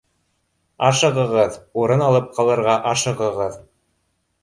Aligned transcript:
Ашығығыҙ, 0.87 1.59
урын 1.85 2.03
алып 2.09 2.35
ҡалырға 2.41 2.81
ашығығыҙ 2.97 3.65